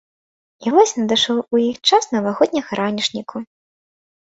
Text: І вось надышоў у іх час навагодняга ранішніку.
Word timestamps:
І 0.65 0.73
вось 0.75 0.93
надышоў 1.01 1.43
у 1.43 1.55
іх 1.69 1.77
час 1.93 2.03
навагодняга 2.17 2.71
ранішніку. 2.85 3.37